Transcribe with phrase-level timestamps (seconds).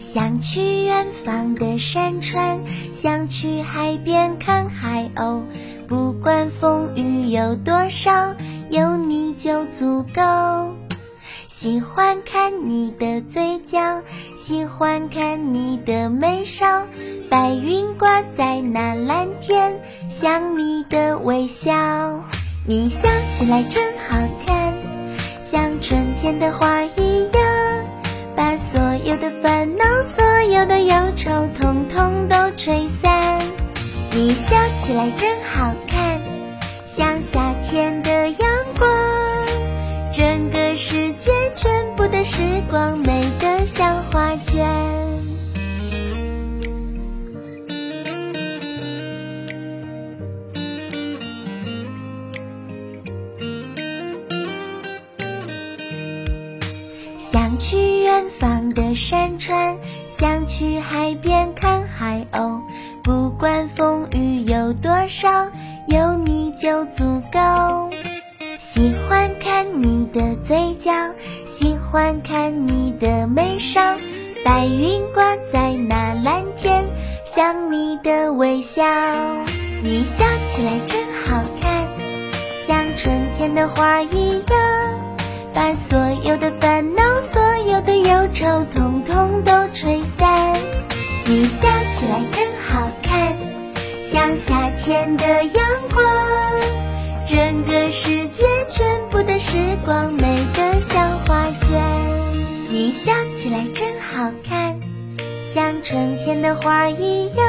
[0.00, 2.58] 想去远方的山川，
[2.90, 5.42] 想去海边看海鸥。
[5.86, 8.34] 不管风雨有多少，
[8.70, 10.74] 有你就足够。
[11.48, 14.00] 喜欢看你的嘴角，
[14.38, 16.86] 喜欢看你的眉梢。
[17.28, 22.24] 白云挂在那蓝天，像你的微笑。
[22.66, 24.78] 你笑起来真好看，
[25.38, 27.49] 像春天的花一样。
[30.60, 33.40] 有的忧愁，统统都吹散。
[34.12, 36.20] 你笑起来真好看，
[36.84, 38.38] 像夏天的阳
[38.78, 38.86] 光。
[40.12, 44.68] 整个世界全部的时光，美得像画卷。
[57.16, 59.78] 想去远方的山川，
[60.20, 62.60] 想去海边看海鸥。
[63.02, 65.46] 不管风雨有多少，
[65.86, 67.88] 有你就足够。
[68.58, 70.92] 喜欢看你的嘴角，
[71.46, 73.96] 喜欢看你的眉梢。
[74.44, 76.84] 白云挂在那蓝天，
[77.24, 78.84] 像你的微笑。
[79.82, 81.88] 你笑起来真好看，
[82.66, 84.59] 像春天的花一样。
[91.30, 93.38] 你笑起来真好看，
[94.02, 95.64] 像夏天的阳
[95.94, 96.04] 光。
[97.24, 101.80] 整个世界全部的时光，美得像画卷。
[102.68, 104.80] 你笑起来真好看，
[105.40, 107.46] 像春天的花一样。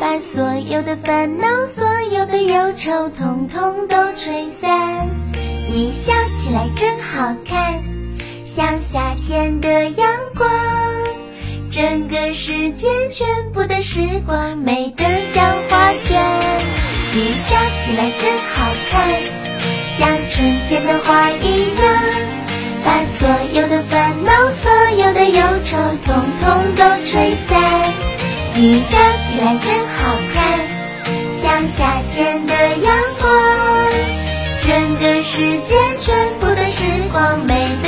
[0.00, 5.10] 把所有的烦恼、所有的忧愁，统统都吹散。
[5.68, 7.82] 你笑起来真好看，
[8.46, 10.48] 像夏天的阳光。
[11.78, 16.20] 整个世界全部的时光，美得像画卷。
[17.12, 19.08] 你笑起来真好看，
[19.96, 21.94] 像春天的花一样。
[22.84, 27.62] 把所有的烦恼、所有的忧愁，统统都吹散。
[28.56, 28.96] 你笑
[29.28, 30.58] 起来真好看，
[31.32, 33.30] 像夏天的阳光。
[34.62, 37.87] 整个世界全部的时光，美得。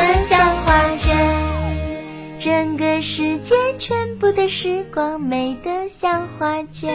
[2.41, 6.91] 整个世界全部的时光，美得像画卷。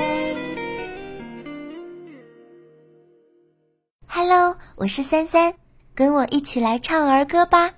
[4.08, 5.54] Hello，我是三三，
[5.94, 7.76] 跟我一起来唱儿歌吧。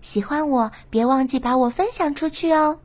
[0.00, 2.80] 喜欢我，别忘记把我分享出去哦。